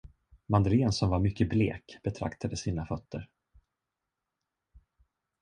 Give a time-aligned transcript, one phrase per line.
[0.45, 3.29] Madeleine, som var mycket blek, betraktade sina fötter.